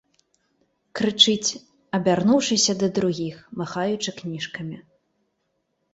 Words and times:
Крычыць, 0.99 1.57
абярнуўшыся 1.99 2.73
да 2.85 2.91
другіх, 2.97 3.35
махаючы 3.63 4.09
кніжкамі. 4.23 4.77